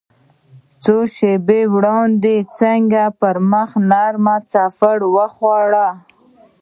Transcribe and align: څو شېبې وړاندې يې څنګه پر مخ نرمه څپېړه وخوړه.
څو 0.83 0.95
شېبې 1.15 1.61
وړاندې 1.75 2.33
يې 2.39 2.47
څنګه 2.59 3.03
پر 3.19 3.35
مخ 3.51 3.69
نرمه 3.89 4.35
څپېړه 4.51 5.07
وخوړه. 5.15 5.87